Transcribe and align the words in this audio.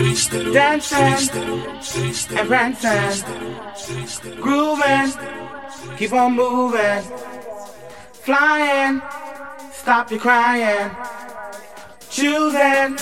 dancing 0.00 1.28
and 2.36 2.48
prancing, 2.48 3.24
grooving, 4.40 5.12
keep 5.98 6.12
on 6.14 6.34
moving, 6.34 7.02
flying, 8.12 9.02
stop 9.70 10.10
your 10.10 10.20
crying, 10.20 10.90
choosing 12.08 12.96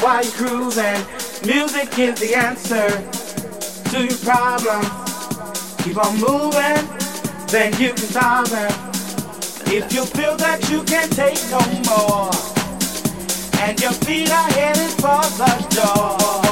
while 0.00 0.22
you're 0.22 0.32
cruising. 0.32 1.00
Music 1.46 1.98
is 1.98 2.20
the 2.20 2.34
answer 2.34 2.88
to 3.90 4.04
your 4.04 4.18
problems. 4.18 4.88
Keep 5.82 5.96
on 5.96 6.14
moving, 6.20 6.84
then 7.46 7.72
you 7.80 7.88
can 7.94 7.96
solve 7.96 8.50
them. 8.50 8.72
If 9.70 9.94
you 9.94 10.04
feel 10.04 10.36
that 10.36 10.68
you 10.70 10.82
can't 10.82 11.12
take 11.12 11.40
no 11.50 11.60
more, 11.88 12.57
and 13.60 13.80
your 13.80 13.92
feet 13.92 14.30
are 14.30 14.50
headed 14.52 14.90
for 15.02 15.22
the 15.36 15.50
door. 15.74 16.47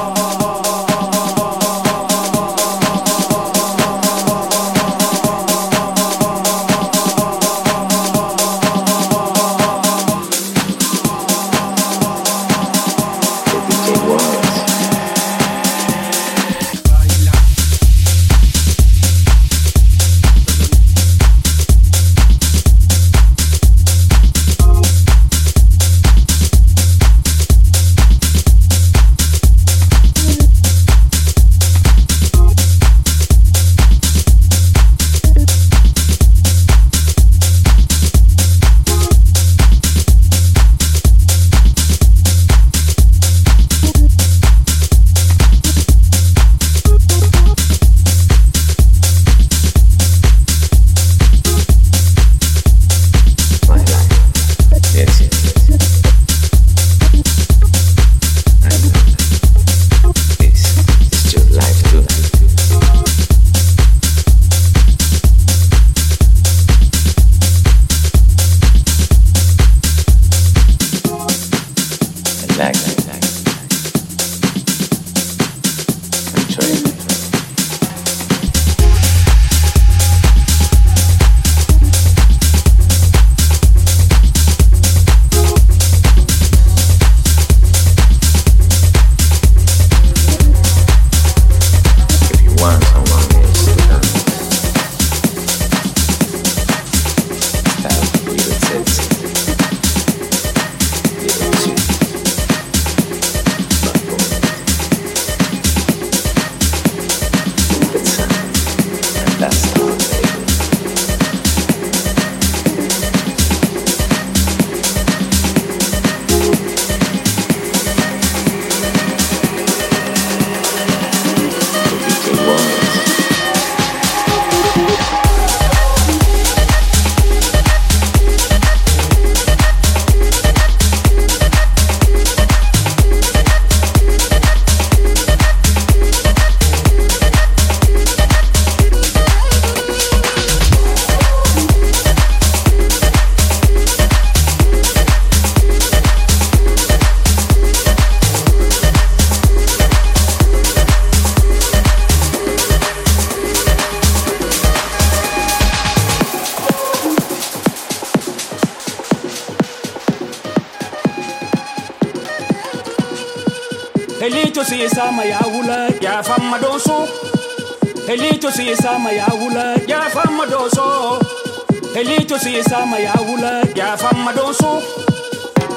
Elito 171.96 172.38
si 172.38 172.62
sama 172.62 172.98
ya 172.98 173.14
wula 173.26 173.62
ya 173.74 173.96
famma 173.96 174.30
doso. 174.32 174.82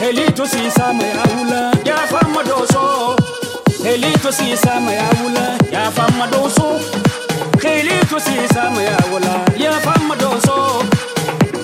Elito 0.01 0.45
si 0.45 0.69
sama 0.69 1.03
ya 1.03 1.23
wula 1.37 1.71
ya 1.85 1.95
famma 2.11 2.43
doso. 2.43 3.15
Elito 3.85 4.29
si 4.31 4.57
sama 4.57 4.91
ya 4.91 5.07
wula 5.23 5.57
ya 5.71 5.89
famma 5.91 6.27
doso. 6.27 6.79
Elito 7.63 8.19
si 8.19 8.35
sama 8.53 8.81
ya 8.83 8.97
wula 9.09 9.45
ya 9.55 9.71
famma 9.79 10.15
doso. 10.17 10.83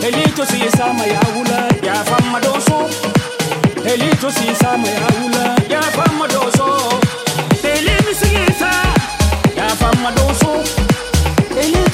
Elito 0.01 0.45
si 0.45 0.69
sama 0.77 1.05
ya 1.05 1.19
wula 1.35 1.67
ya 1.83 1.95
famma 2.07 2.39
doso. 2.39 2.87
Elito 3.83 4.31
si 4.31 4.55
sama 4.55 4.87
ya 4.87 5.07
wula 5.19 5.55
ya 5.69 5.81
famma 5.81 6.27
doso. 6.27 6.99
Ya 9.57 9.67
wula 9.67 10.74
Eli 11.65 11.85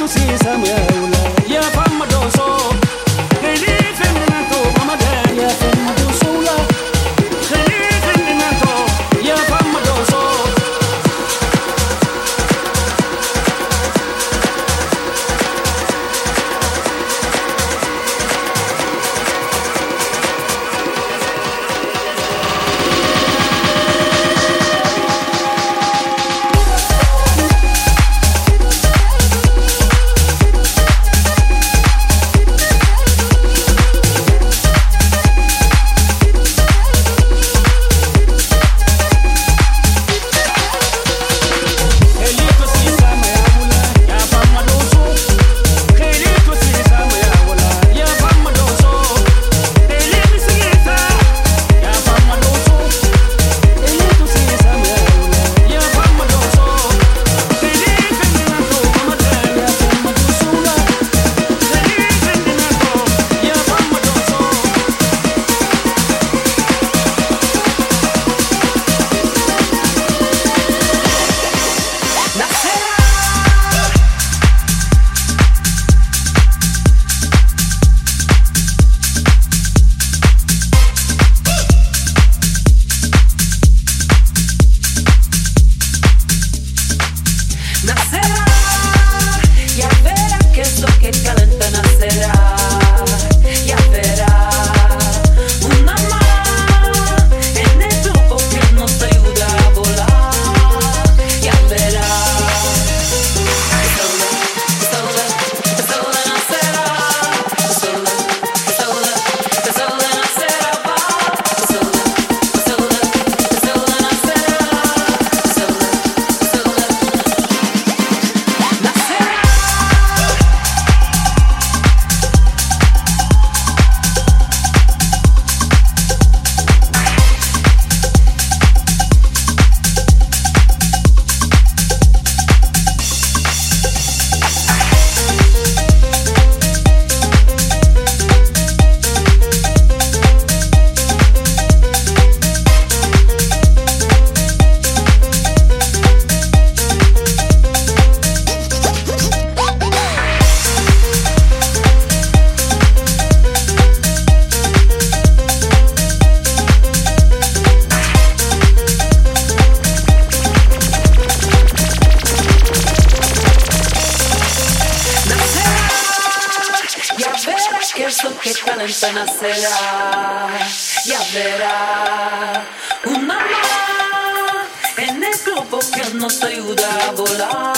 no 176.13 176.27
te 176.27 176.47
ayuda 176.47 177.07
a 177.07 177.11
volar, 177.11 177.73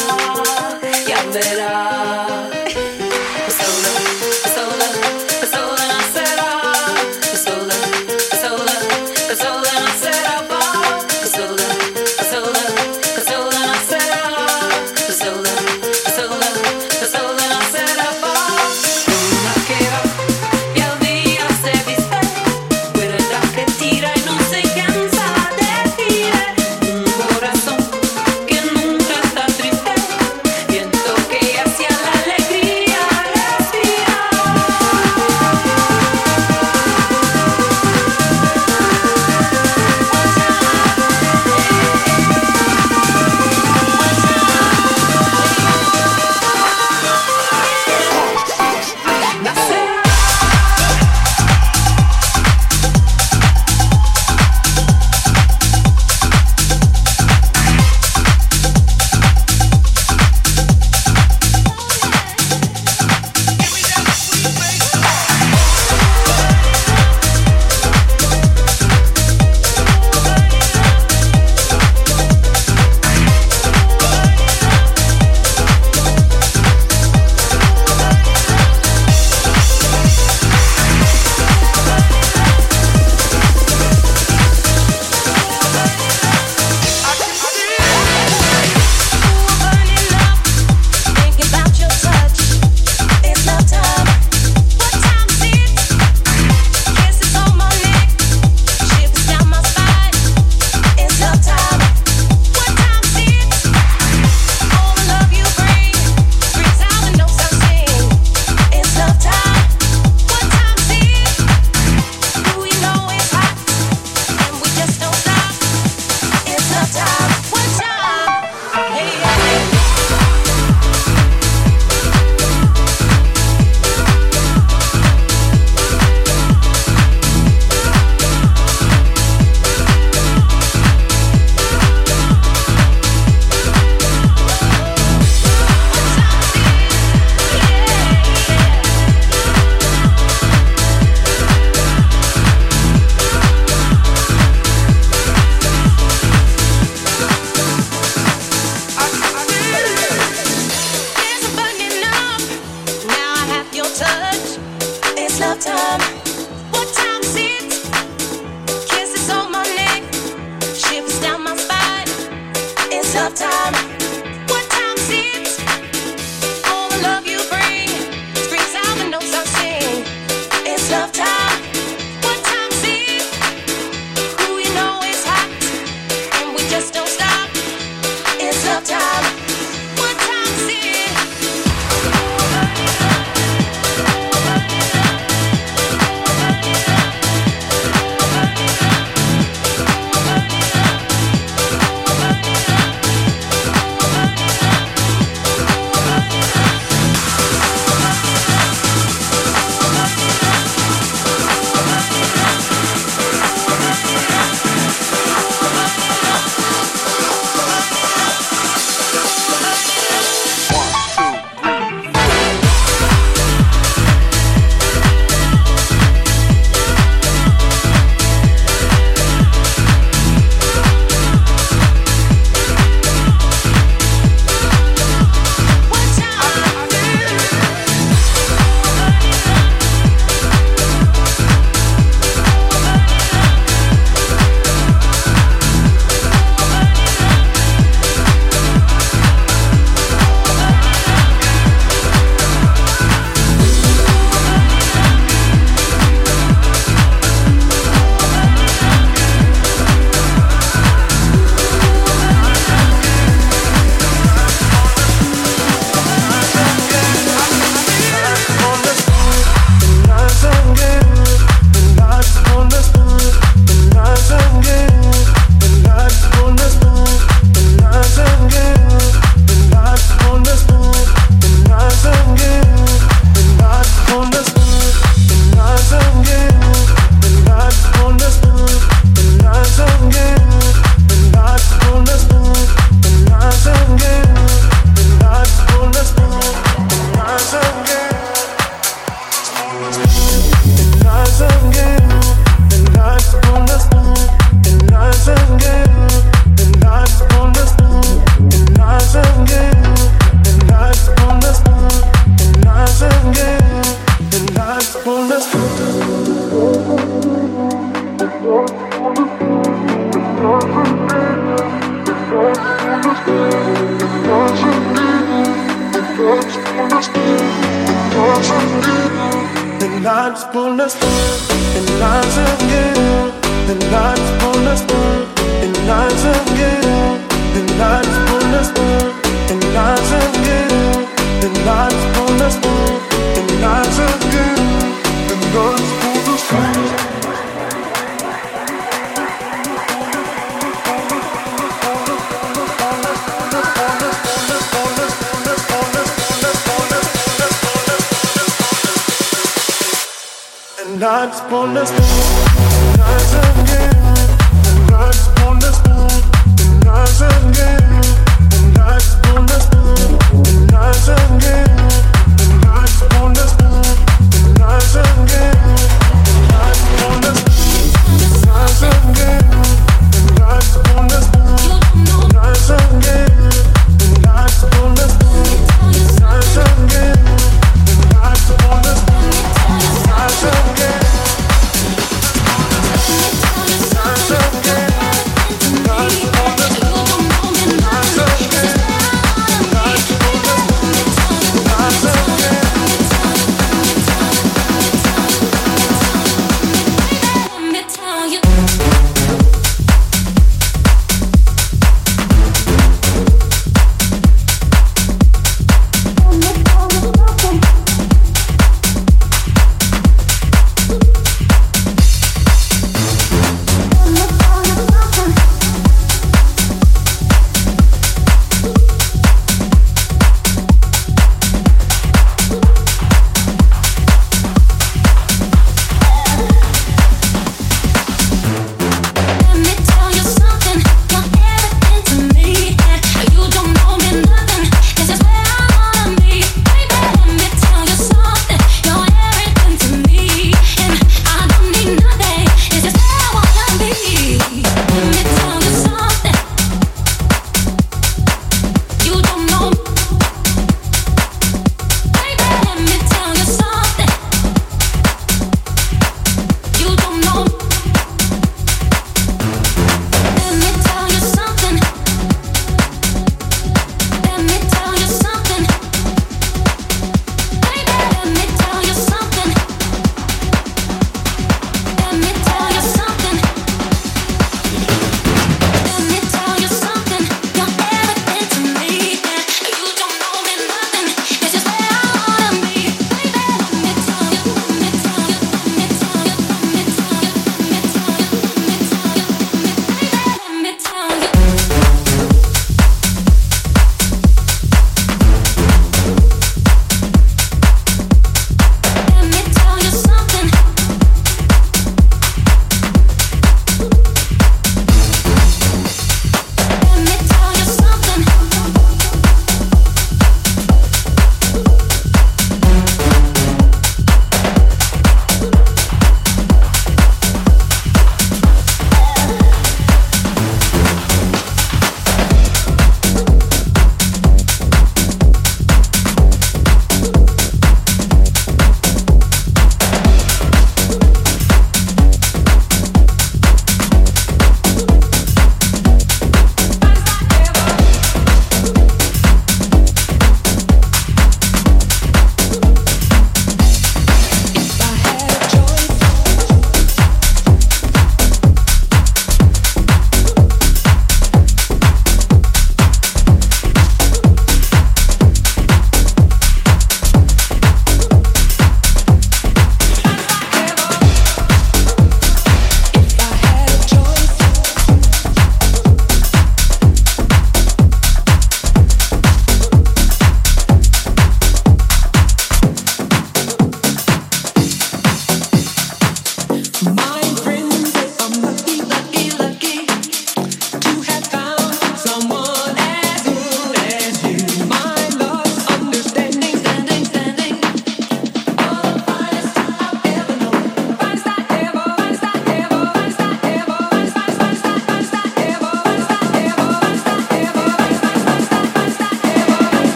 ya 1.08 1.24
verás. 1.32 2.53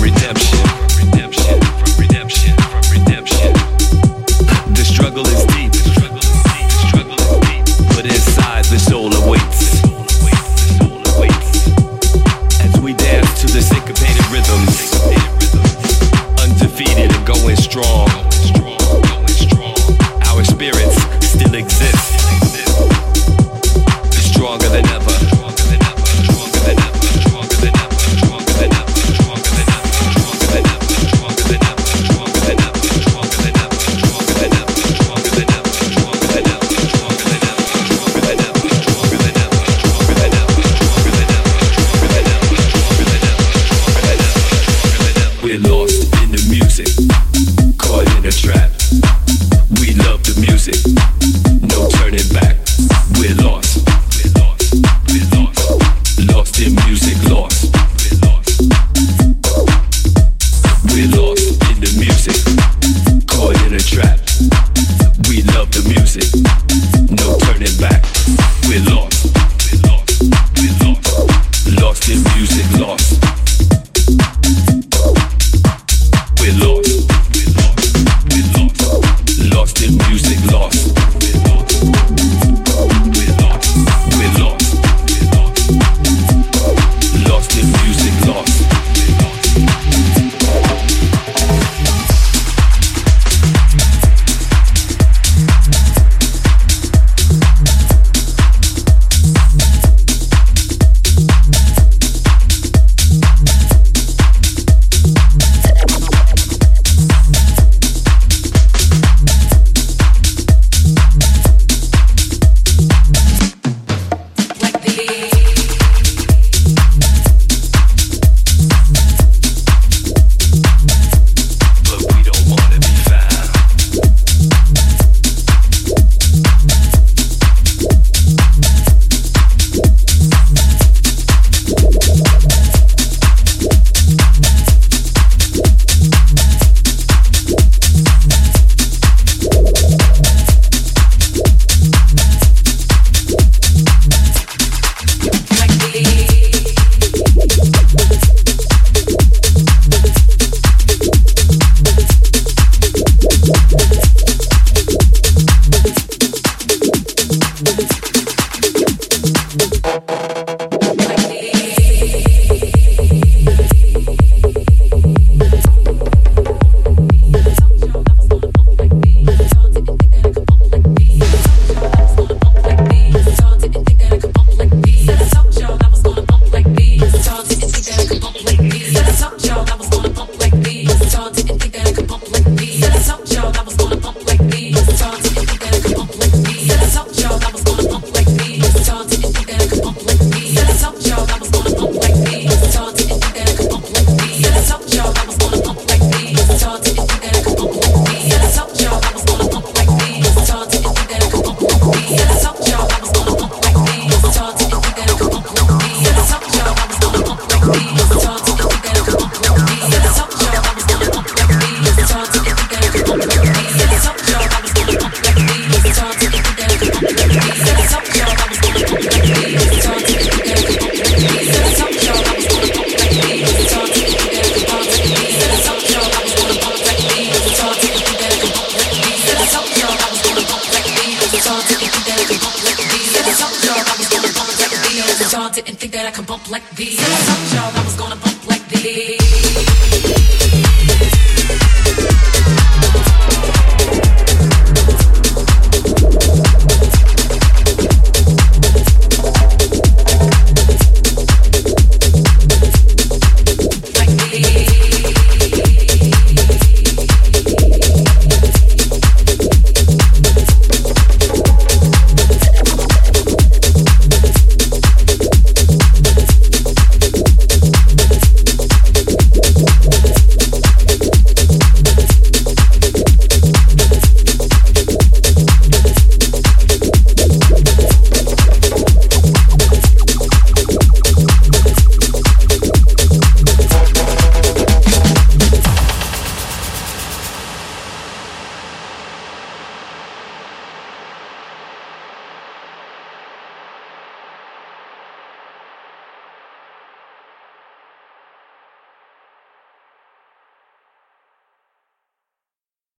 Redemption, 0.00 0.65